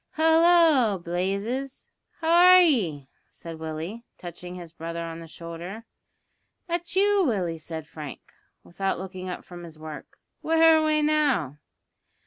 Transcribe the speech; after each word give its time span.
"Hallo, 0.13 0.97
Blazes! 0.97 1.85
how 2.21 2.31
are 2.55 2.59
ye?" 2.61 3.07
said 3.29 3.59
Willie, 3.59 4.03
touching 4.17 4.55
his 4.55 4.73
brother 4.73 5.03
on 5.03 5.19
the 5.19 5.27
shoulder. 5.27 5.85
"That 6.65 6.95
you, 6.95 7.23
Willie?" 7.23 7.59
said 7.59 7.85
Frank, 7.85 8.33
without 8.63 8.97
looking 8.97 9.29
up 9.29 9.45
from 9.45 9.61
his 9.63 9.77
work. 9.77 10.17
"Where 10.41 10.75
away 10.75 11.03
now?" 11.03 11.59